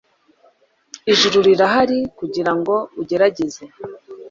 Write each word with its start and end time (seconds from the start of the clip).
ijuru 1.11 1.37
rirahari 1.47 1.99
kugirango 2.17 2.73
ugerageze 3.01 3.63